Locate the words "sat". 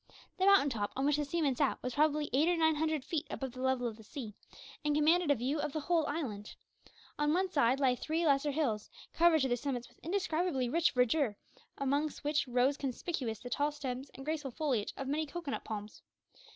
1.55-1.77